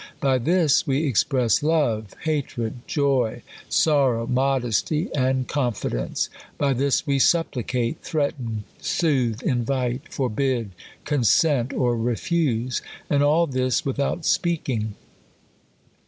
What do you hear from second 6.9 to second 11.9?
we supplicate, threaten, soothe, invite, forbid, consent,